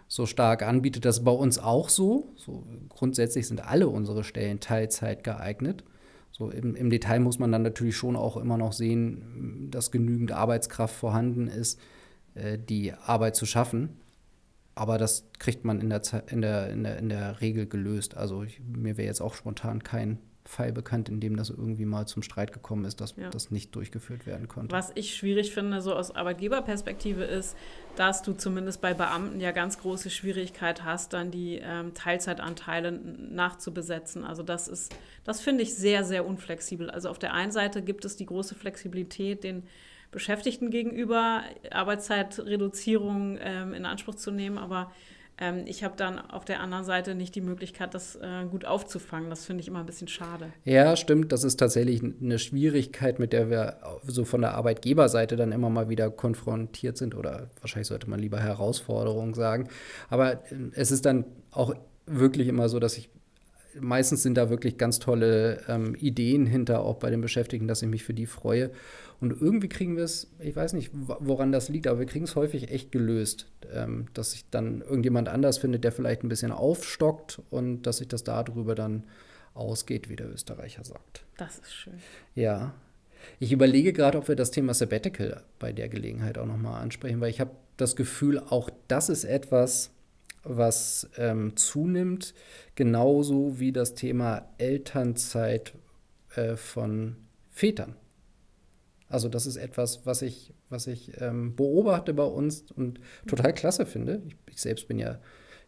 [0.07, 1.05] so stark anbietet.
[1.05, 2.33] Das ist bei uns auch so.
[2.35, 5.83] so grundsätzlich sind alle unsere Stellen Teilzeit geeignet.
[6.31, 10.31] So im, im, Detail muss man dann natürlich schon auch immer noch sehen, dass genügend
[10.31, 11.79] Arbeitskraft vorhanden ist,
[12.33, 13.97] äh, die Arbeit zu schaffen.
[14.75, 18.17] Aber das kriegt man in der, in der, in der, in der Regel gelöst.
[18.17, 20.17] Also ich, mir wäre jetzt auch spontan kein
[20.53, 23.29] Fall bekannt, in dem das irgendwie mal zum Streit gekommen ist, dass ja.
[23.29, 24.71] das nicht durchgeführt werden konnte.
[24.71, 27.57] Was ich schwierig finde, so aus Arbeitgeberperspektive, ist,
[27.95, 34.23] dass du zumindest bei Beamten ja ganz große Schwierigkeit hast, dann die ähm, Teilzeitanteile nachzubesetzen.
[34.23, 36.89] Also das ist, das finde ich sehr, sehr unflexibel.
[36.89, 39.63] Also auf der einen Seite gibt es die große Flexibilität, den
[40.11, 44.91] Beschäftigten gegenüber Arbeitszeitreduzierung ähm, in Anspruch zu nehmen, aber
[45.39, 49.29] ähm, ich habe dann auf der anderen Seite nicht die Möglichkeit, das äh, gut aufzufangen.
[49.29, 50.53] Das finde ich immer ein bisschen schade.
[50.63, 51.31] Ja, stimmt.
[51.31, 55.89] Das ist tatsächlich eine Schwierigkeit, mit der wir so von der Arbeitgeberseite dann immer mal
[55.89, 57.15] wieder konfrontiert sind.
[57.15, 59.69] Oder wahrscheinlich sollte man lieber Herausforderung sagen.
[60.09, 60.39] Aber äh,
[60.73, 61.73] es ist dann auch
[62.05, 63.09] wirklich immer so, dass ich
[63.79, 67.87] meistens sind da wirklich ganz tolle ähm, Ideen hinter, auch bei den Beschäftigten, dass ich
[67.87, 68.69] mich für die freue.
[69.23, 72.35] Und irgendwie kriegen wir es, ich weiß nicht, woran das liegt, aber wir kriegen es
[72.35, 77.41] häufig echt gelöst, ähm, dass sich dann irgendjemand anders findet, der vielleicht ein bisschen aufstockt
[77.49, 79.05] und dass sich das darüber dann
[79.53, 81.23] ausgeht, wie der Österreicher sagt.
[81.37, 81.93] Das ist schön.
[82.35, 82.73] Ja.
[83.39, 87.29] Ich überlege gerade, ob wir das Thema Sabbatical bei der Gelegenheit auch nochmal ansprechen, weil
[87.29, 89.91] ich habe das Gefühl, auch das ist etwas,
[90.43, 92.33] was ähm, zunimmt,
[92.75, 95.71] genauso wie das Thema Elternzeit
[96.35, 97.15] äh, von
[97.51, 97.95] Vätern.
[99.09, 103.85] Also das ist etwas, was ich, was ich ähm, beobachte bei uns und total klasse
[103.85, 104.21] finde.
[104.27, 105.19] Ich, ich selbst bin ja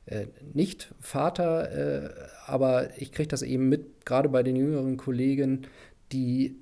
[0.06, 2.10] äh, nicht Vater, äh,
[2.46, 5.68] aber ich kriege das eben mit, gerade bei den jüngeren Kollegen,
[6.12, 6.58] die,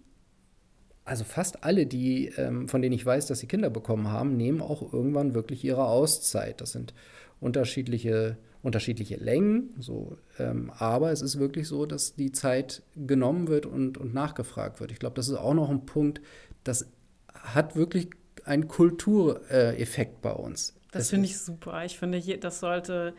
[1.04, 4.62] also fast alle, die, ähm, von denen ich weiß, dass sie Kinder bekommen haben, nehmen
[4.62, 6.62] auch irgendwann wirklich ihre Auszeit.
[6.62, 6.94] Das sind
[7.42, 13.66] unterschiedliche, unterschiedliche Längen, so, ähm, aber es ist wirklich so, dass die Zeit genommen wird
[13.66, 14.94] und, und nachgefragt wird.
[14.94, 16.22] Ich glaube, das ist auch noch ein Punkt,
[16.64, 16.88] das
[17.34, 18.10] hat wirklich
[18.46, 20.76] einen Kultureffekt bei uns.
[20.92, 21.84] Das finde ich super.
[21.86, 23.14] Ich finde, das sollte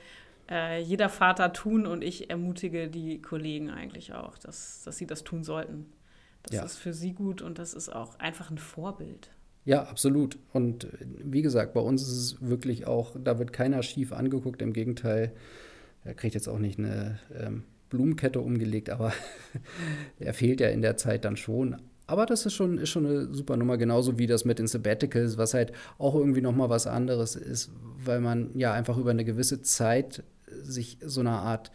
[0.50, 5.24] äh, jeder Vater tun und ich ermutige die Kollegen eigentlich auch, dass, dass sie das
[5.24, 5.86] tun sollten.
[6.44, 6.64] Das ja.
[6.64, 9.30] ist für sie gut und das ist auch einfach ein Vorbild.
[9.64, 10.38] Ja, absolut.
[10.52, 14.60] Und wie gesagt, bei uns ist es wirklich auch, da wird keiner schief angeguckt.
[14.60, 15.32] Im Gegenteil,
[16.04, 19.14] er kriegt jetzt auch nicht eine ähm, Blumenkette umgelegt, aber
[20.18, 21.80] er fehlt ja in der Zeit dann schon.
[22.06, 25.38] Aber das ist schon, ist schon eine super Nummer, genauso wie das mit den Sabbaticals,
[25.38, 27.70] was halt auch irgendwie nochmal was anderes ist,
[28.04, 31.70] weil man ja einfach über eine gewisse Zeit sich so eine Art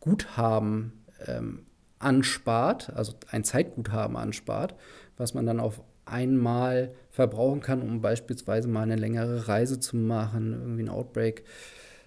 [0.00, 0.92] Guthaben
[1.26, 1.66] ähm,
[1.98, 4.74] anspart, also ein Zeitguthaben anspart,
[5.16, 10.52] was man dann auf einmal verbrauchen kann, um beispielsweise mal eine längere Reise zu machen,
[10.52, 11.44] irgendwie einen Outbreak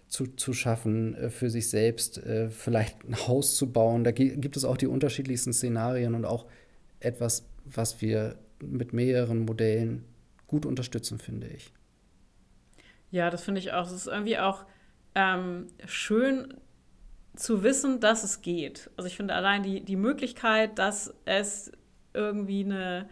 [0.07, 4.03] zu, zu schaffen äh, für sich selbst, äh, vielleicht ein Haus zu bauen.
[4.03, 6.45] Da gibt es auch die unterschiedlichsten Szenarien und auch
[6.99, 10.05] etwas, was wir mit mehreren Modellen
[10.47, 11.71] gut unterstützen, finde ich.
[13.11, 13.85] Ja, das finde ich auch.
[13.85, 14.65] Es ist irgendwie auch
[15.13, 16.53] ähm, schön
[17.35, 18.89] zu wissen, dass es geht.
[18.97, 21.71] Also ich finde allein die, die Möglichkeit, dass es
[22.13, 23.09] irgendwie eine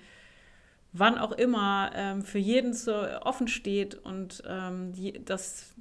[0.94, 5.74] wann auch immer ähm, für jeden so offen steht und ähm, die, das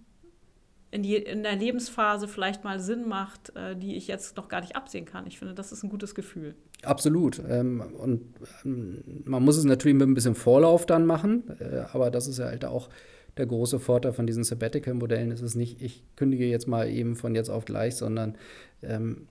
[0.93, 4.61] in, die, in der Lebensphase vielleicht mal Sinn macht, äh, die ich jetzt noch gar
[4.61, 5.27] nicht absehen kann.
[5.27, 6.55] Ich finde, das ist ein gutes Gefühl.
[6.83, 7.43] Absolut.
[7.49, 8.23] Ähm, und
[8.65, 12.39] ähm, man muss es natürlich mit ein bisschen Vorlauf dann machen, äh, aber das ist
[12.39, 12.91] ja halt auch
[13.39, 15.33] der große Vorteil von diesen Sabbatical-Modellen.
[15.33, 18.37] Es ist nicht, ich kündige jetzt mal eben von jetzt auf gleich, sondern
[18.83, 19.29] ähm,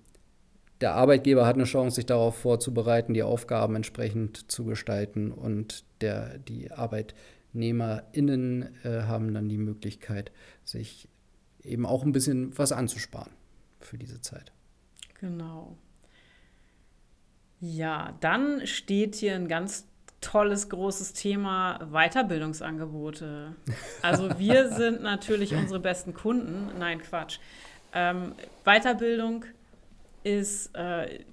[0.82, 6.40] der Arbeitgeber hat eine Chance, sich darauf vorzubereiten, die Aufgaben entsprechend zu gestalten und der,
[6.40, 10.32] die ArbeitnehmerInnen äh, haben dann die Möglichkeit,
[10.64, 11.08] sich
[11.64, 13.32] eben auch ein bisschen was anzusparen
[13.80, 14.52] für diese Zeit.
[15.20, 15.78] Genau.
[17.60, 19.86] Ja, dann steht hier ein ganz
[20.20, 23.56] tolles, großes Thema Weiterbildungsangebote.
[24.02, 26.72] Also wir sind natürlich unsere besten Kunden.
[26.80, 27.40] Nein, Quatsch.
[27.94, 29.46] Ähm, Weiterbildung
[30.24, 31.24] ist, äh,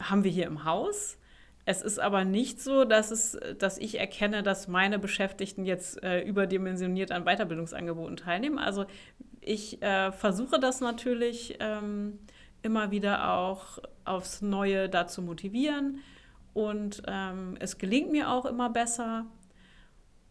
[0.00, 1.18] haben wir hier im Haus.
[1.64, 6.22] Es ist aber nicht so, dass, es, dass ich erkenne, dass meine Beschäftigten jetzt äh,
[6.22, 8.58] überdimensioniert an Weiterbildungsangeboten teilnehmen.
[8.58, 8.86] Also
[9.48, 12.18] ich äh, versuche das natürlich ähm,
[12.62, 16.00] immer wieder auch aufs Neue dazu motivieren.
[16.52, 19.26] Und ähm, es gelingt mir auch immer besser.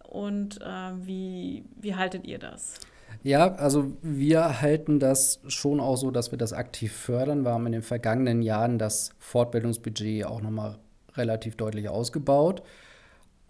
[0.04, 2.76] Und äh, wie, wie haltet ihr das?
[3.24, 7.44] Ja, also wir halten das schon auch so, dass wir das aktiv fördern.
[7.44, 10.78] Wir haben in den vergangenen Jahren das Fortbildungsbudget auch nochmal
[11.16, 12.62] relativ deutlich ausgebaut.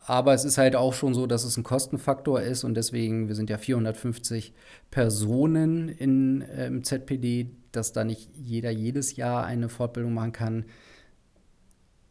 [0.10, 3.36] Aber es ist halt auch schon so, dass es ein Kostenfaktor ist und deswegen, wir
[3.36, 4.54] sind ja 450
[4.90, 10.66] Personen in, äh, im ZPD, dass da nicht jeder jedes Jahr eine Fortbildung machen kann,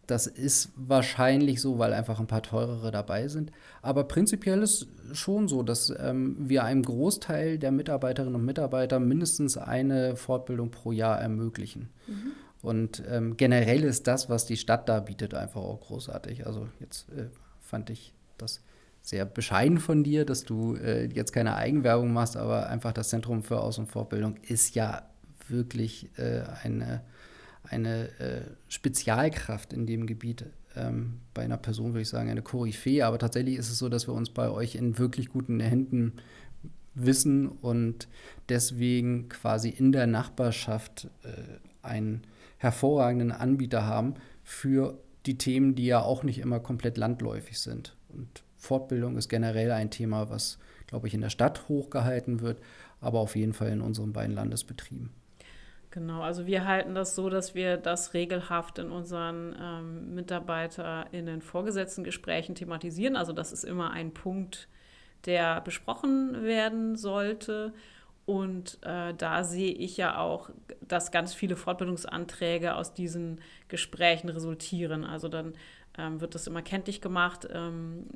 [0.06, 3.50] das ist wahrscheinlich so, weil einfach ein paar teurere dabei sind.
[3.80, 9.56] Aber prinzipiell ist schon so, dass ähm, wir einem Großteil der Mitarbeiterinnen und Mitarbeiter mindestens
[9.56, 11.88] eine Fortbildung pro Jahr ermöglichen.
[12.06, 12.32] Mhm.
[12.60, 16.46] Und ähm, generell ist das, was die Stadt da bietet, einfach auch großartig.
[16.46, 17.28] Also jetzt äh,
[17.66, 18.62] fand ich das
[19.02, 23.42] sehr bescheiden von dir, dass du äh, jetzt keine Eigenwerbung machst, aber einfach das Zentrum
[23.42, 25.02] für Aus- und Fortbildung ist ja
[25.48, 27.02] wirklich äh, eine
[27.70, 30.44] eine äh, Spezialkraft in dem Gebiet.
[30.74, 33.04] Ähm, bei einer Person würde ich sagen, eine Koryphäe.
[33.06, 36.14] Aber tatsächlich ist es so, dass wir uns bei euch in wirklich guten Händen
[36.94, 38.08] wissen und
[38.48, 42.22] deswegen quasi in der Nachbarschaft äh, einen
[42.58, 47.96] hervorragenden Anbieter haben für die Themen, die ja auch nicht immer komplett landläufig sind.
[48.08, 52.58] Und Fortbildung ist generell ein Thema, was, glaube ich, in der Stadt hochgehalten wird,
[53.00, 55.10] aber auf jeden Fall in unseren beiden Landesbetrieben.
[55.90, 62.04] Genau, also wir halten das so, dass wir das regelhaft in unseren ähm, MitarbeiterInnen vorgesetzten
[62.04, 63.16] Gesprächen thematisieren.
[63.16, 64.68] Also das ist immer ein Punkt,
[65.24, 67.72] der besprochen werden sollte.
[68.26, 75.04] Und äh, da sehe ich ja auch, dass ganz viele Fortbildungsanträge aus diesen Gesprächen resultieren.
[75.04, 75.54] Also dann
[75.96, 78.08] ähm, wird das immer kenntlich gemacht, ähm,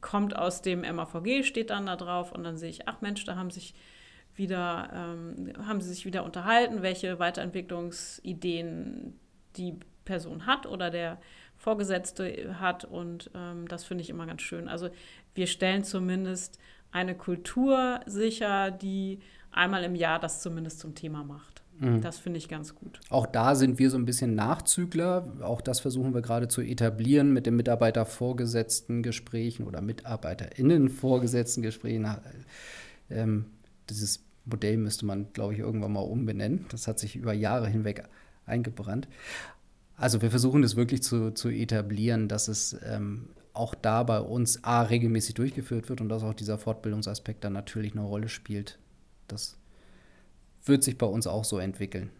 [0.00, 3.34] kommt aus dem MAVG, steht dann da drauf und dann sehe ich, ach Mensch, da
[3.34, 3.74] haben sich
[4.36, 9.18] wieder, ähm, haben sie sich wieder unterhalten, welche Weiterentwicklungsideen
[9.56, 11.18] die Person hat oder der
[11.56, 12.84] Vorgesetzte hat.
[12.84, 14.68] Und ähm, das finde ich immer ganz schön.
[14.68, 14.90] Also
[15.34, 16.60] wir stellen zumindest
[16.92, 19.20] eine Kultur sicher, die
[19.50, 21.62] einmal im Jahr das zumindest zum Thema macht.
[21.78, 22.00] Mhm.
[22.00, 23.00] Das finde ich ganz gut.
[23.10, 25.32] Auch da sind wir so ein bisschen Nachzügler.
[25.42, 32.08] Auch das versuchen wir gerade zu etablieren mit den Mitarbeitervorgesetzten Gesprächen oder MitarbeiterInnen vorgesetzten Gesprächen.
[33.10, 33.46] Ähm,
[33.90, 36.66] dieses Modell müsste man, glaube ich, irgendwann mal umbenennen.
[36.70, 38.04] Das hat sich über Jahre hinweg
[38.46, 39.08] eingebrannt.
[39.96, 44.62] Also wir versuchen das wirklich zu, zu etablieren, dass es ähm, auch da bei uns
[44.64, 48.78] A regelmäßig durchgeführt wird und dass auch dieser Fortbildungsaspekt dann natürlich eine Rolle spielt.
[49.28, 49.58] Das
[50.64, 52.10] wird sich bei uns auch so entwickeln.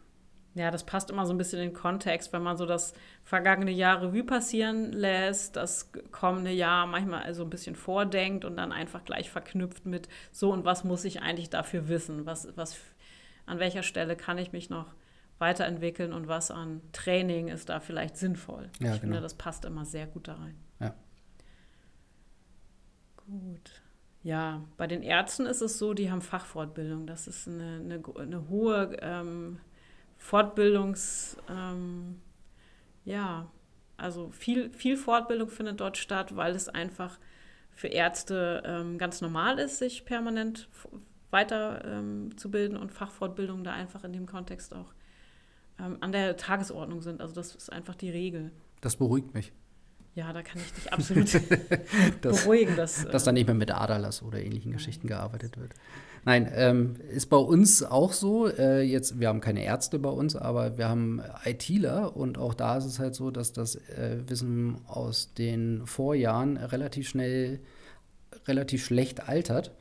[0.55, 2.95] Ja, das passt immer so ein bisschen in den Kontext, wenn man so das
[3.25, 8.73] vergangene Jahr Revue passieren lässt, das kommende Jahr manchmal also ein bisschen vordenkt und dann
[8.73, 12.79] einfach gleich verknüpft mit so und was muss ich eigentlich dafür wissen, was, was,
[13.45, 14.87] an welcher Stelle kann ich mich noch
[15.39, 18.71] weiterentwickeln und was an Training ist da vielleicht sinnvoll.
[18.81, 19.13] Ja, ich genau.
[19.13, 20.57] finde, das passt immer sehr gut da rein.
[23.27, 23.83] Gut.
[24.23, 27.07] Ja, bei den Ärzten ist es so, die haben Fachfortbildung.
[27.07, 29.61] Das ist eine, eine, eine hohe ähm,
[30.17, 32.21] Fortbildungs, ähm,
[33.05, 33.49] ja,
[33.97, 37.19] also viel, viel Fortbildung findet dort statt, weil es einfach
[37.71, 40.69] für Ärzte ähm, ganz normal ist, sich permanent
[41.31, 44.95] weiterzubilden ähm, und Fachfortbildung da einfach in dem Kontext auch
[45.79, 47.21] ähm, an der Tagesordnung sind.
[47.21, 48.51] Also das ist einfach die Regel.
[48.81, 49.53] Das beruhigt mich.
[50.17, 51.29] Ja, da kann ich dich absolut
[52.23, 52.75] das, beruhigen.
[52.75, 55.75] Dass, dass da nicht mehr mit Aderlass oder ähnlichen Geschichten gearbeitet wird.
[56.25, 58.49] Nein, ähm, ist bei uns auch so.
[58.49, 62.79] Äh, jetzt, wir haben keine Ärzte bei uns, aber wir haben ITler und auch da
[62.79, 67.61] ist es halt so, dass das äh, Wissen aus den Vorjahren relativ schnell,
[68.47, 69.73] relativ schlecht altert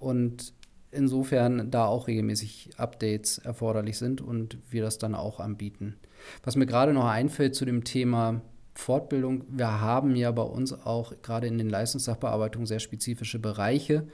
[0.00, 0.52] und
[0.90, 5.96] insofern da auch regelmäßig Updates erforderlich sind und wir das dann auch anbieten.
[6.42, 8.42] Was mir gerade noch einfällt zu dem Thema
[8.82, 14.06] Fortbildung, wir haben ja bei uns auch gerade in den Leistungssachbearbeitungen sehr spezifische Bereiche.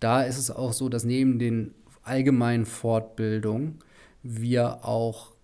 [0.00, 3.78] Da ist es auch so, dass neben den allgemeinen Fortbildungen
[4.22, 5.35] wir auch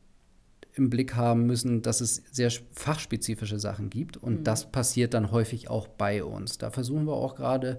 [0.74, 4.44] im Blick haben müssen, dass es sehr fachspezifische Sachen gibt und mhm.
[4.44, 6.58] das passiert dann häufig auch bei uns.
[6.58, 7.78] Da versuchen wir auch gerade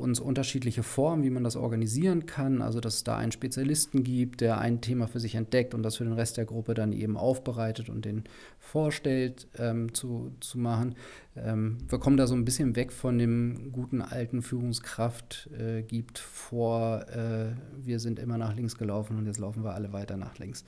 [0.00, 2.62] uns unterschiedliche Formen, wie man das organisieren kann.
[2.62, 5.96] Also, dass es da einen Spezialisten gibt, der ein Thema für sich entdeckt und das
[5.96, 8.24] für den Rest der Gruppe dann eben aufbereitet und den
[8.58, 10.96] vorstellt, ähm, zu, zu machen.
[11.36, 16.18] Ähm, wir kommen da so ein bisschen weg von dem guten alten Führungskraft äh, gibt
[16.18, 20.38] vor, äh, wir sind immer nach links gelaufen und jetzt laufen wir alle weiter nach
[20.38, 20.64] links.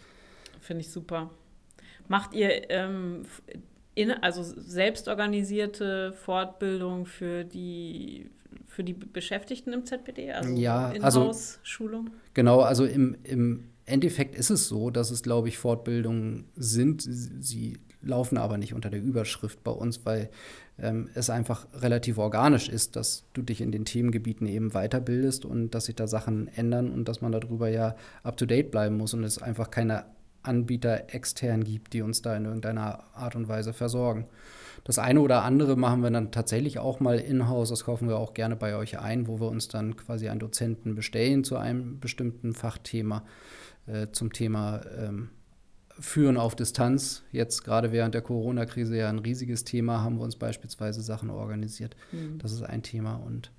[0.60, 1.30] Finde ich super.
[2.12, 3.22] Macht ihr ähm,
[3.94, 8.28] in, also selbstorganisierte Fortbildung für die
[8.66, 12.10] für die Beschäftigten im ZPD, also ja, also Schulung?
[12.34, 17.00] Genau, also im, im Endeffekt ist es so, dass es, glaube ich, Fortbildungen sind.
[17.00, 20.28] Sie laufen aber nicht unter der Überschrift bei uns, weil
[20.78, 25.70] ähm, es einfach relativ organisch ist, dass du dich in den Themengebieten eben weiterbildest und
[25.70, 29.40] dass sich da Sachen ändern und dass man darüber ja up-to-date bleiben muss und es
[29.40, 30.04] einfach keine
[30.42, 34.26] Anbieter extern gibt, die uns da in irgendeiner Art und Weise versorgen.
[34.84, 37.68] Das eine oder andere machen wir dann tatsächlich auch mal in-house.
[37.68, 40.94] Das kaufen wir auch gerne bei euch ein, wo wir uns dann quasi einen Dozenten
[40.94, 43.22] bestellen zu einem bestimmten Fachthema,
[43.86, 45.30] äh, zum Thema ähm,
[46.00, 47.22] Führen auf Distanz.
[47.30, 51.94] Jetzt gerade während der Corona-Krise ja ein riesiges Thema, haben wir uns beispielsweise Sachen organisiert.
[52.10, 52.38] Mhm.
[52.38, 53.52] Das ist ein Thema und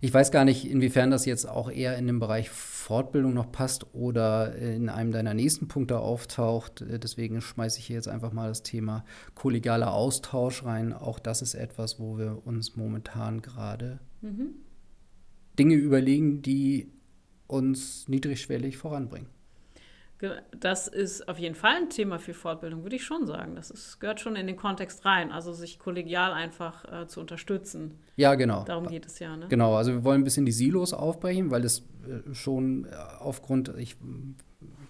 [0.00, 3.94] ich weiß gar nicht, inwiefern das jetzt auch eher in dem Bereich Fortbildung noch passt
[3.94, 6.84] oder in einem deiner nächsten Punkte auftaucht.
[6.86, 10.92] Deswegen schmeiße ich hier jetzt einfach mal das Thema kollegialer Austausch rein.
[10.92, 14.50] Auch das ist etwas, wo wir uns momentan gerade mhm.
[15.58, 16.92] Dinge überlegen, die
[17.46, 19.28] uns niedrigschwellig voranbringen.
[20.58, 23.54] Das ist auf jeden Fall ein Thema für Fortbildung, würde ich schon sagen.
[23.54, 27.98] Das ist, gehört schon in den Kontext rein, also sich kollegial einfach äh, zu unterstützen.
[28.16, 28.64] Ja, genau.
[28.64, 29.36] Darum geht es ja.
[29.36, 29.46] Ne?
[29.48, 32.88] Genau, also wir wollen ein bisschen die Silos aufbrechen, weil es äh, schon äh,
[33.20, 33.96] aufgrund, ich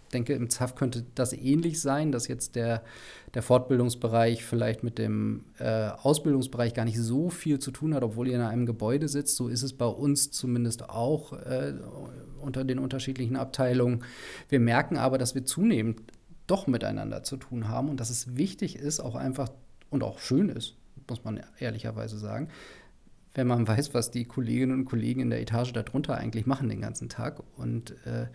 [0.08, 2.82] denke, im ZAF könnte das ähnlich sein, dass jetzt der,
[3.34, 8.28] der Fortbildungsbereich vielleicht mit dem äh, Ausbildungsbereich gar nicht so viel zu tun hat, obwohl
[8.28, 9.36] ihr in einem Gebäude sitzt.
[9.36, 11.32] So ist es bei uns zumindest auch.
[11.32, 11.74] Äh,
[12.40, 14.04] unter den unterschiedlichen Abteilungen.
[14.48, 16.00] Wir merken aber, dass wir zunehmend
[16.46, 19.50] doch miteinander zu tun haben und dass es wichtig ist, auch einfach
[19.90, 20.76] und auch schön ist,
[21.08, 22.48] muss man ehrlicherweise sagen,
[23.34, 26.80] wenn man weiß, was die Kolleginnen und Kollegen in der Etage darunter eigentlich machen den
[26.80, 27.42] ganzen Tag.
[27.56, 28.26] Und äh,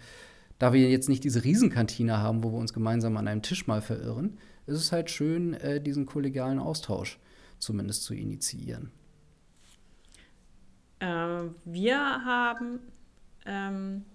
[0.64, 3.82] da wir jetzt nicht diese Riesenkantine haben, wo wir uns gemeinsam an einem Tisch mal
[3.82, 7.20] verirren, ist es halt schön, äh, diesen kollegialen Austausch
[7.60, 8.90] zumindest zu initiieren.
[11.00, 12.80] Äh, wir haben
[13.46, 14.06] ähm,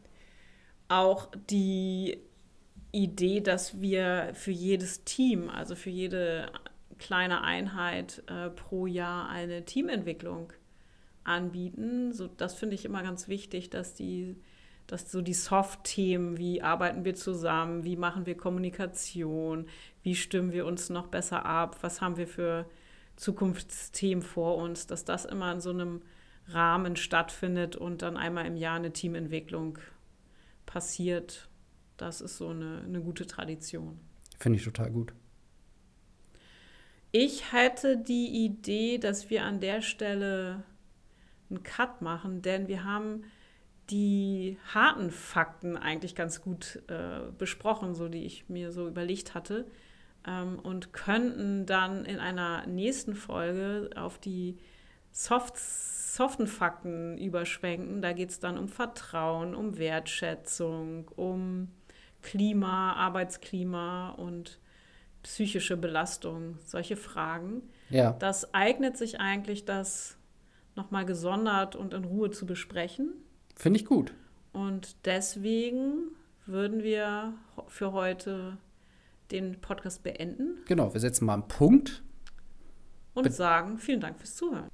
[0.89, 2.17] auch die
[2.93, 6.51] Idee, dass wir für jedes Team, also für jede
[6.97, 10.55] kleine Einheit äh, pro Jahr eine Teamentwicklung
[11.25, 12.15] anbieten.
[12.15, 14.41] So, das finde ich immer ganz wichtig, dass die,
[14.89, 19.67] dass so die Soft-Themen, wie arbeiten wir zusammen, wie machen wir Kommunikation,
[20.03, 22.69] wie stimmen wir uns noch besser ab, was haben wir für
[23.17, 26.03] Zukunftsthemen vor uns, dass das immer in so einem
[26.49, 29.79] Rahmen stattfindet und dann einmal im Jahr eine Teamentwicklung
[30.65, 31.49] passiert.
[31.99, 34.01] Das ist so eine, eine gute Tradition.
[34.39, 35.13] Finde ich total gut.
[37.13, 40.63] Ich hätte die Idee, dass wir an der Stelle
[41.51, 43.25] einen Cut machen, denn wir haben
[43.91, 49.67] die harten Fakten eigentlich ganz gut äh, besprochen, so die ich mir so überlegt hatte,
[50.27, 54.59] ähm, und könnten dann in einer nächsten Folge auf die
[55.11, 58.03] Soft, soften Fakten überschwenken.
[58.03, 61.69] Da geht es dann um Vertrauen, um Wertschätzung, um
[62.23, 64.59] Klima, Arbeitsklima und
[65.23, 67.63] psychische Belastung, solche Fragen.
[67.91, 68.13] Ja.
[68.13, 70.17] Das eignet sich eigentlich, das
[70.77, 73.15] nochmal gesondert und in Ruhe zu besprechen.
[73.59, 74.15] Finde ich gut.
[74.53, 76.13] Und deswegen
[76.47, 77.35] würden wir
[77.67, 78.57] für heute
[79.33, 80.59] den Podcast beenden.
[80.67, 82.03] Genau, wir setzen mal einen Punkt.
[83.15, 84.69] Und Be sagen vielen Dank fürs Zuhören.